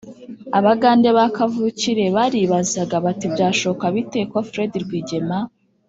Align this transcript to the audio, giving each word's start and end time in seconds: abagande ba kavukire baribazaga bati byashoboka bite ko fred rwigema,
abagande 0.57 1.09
ba 1.17 1.25
kavukire 1.35 2.05
baribazaga 2.15 2.95
bati 3.05 3.25
byashoboka 3.33 3.85
bite 3.95 4.19
ko 4.31 4.37
fred 4.49 4.71
rwigema, 4.83 5.37